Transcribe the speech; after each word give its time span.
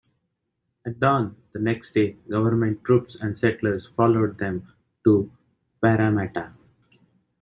At 0.83 0.99
dawn 0.99 1.35
the 1.53 1.59
next 1.59 1.91
day 1.91 2.13
government 2.27 2.83
troops 2.83 3.21
and 3.21 3.37
settlers 3.37 3.85
followed 3.95 4.39
them 4.39 4.67
to 5.03 5.29
Parramatta. 5.79 6.53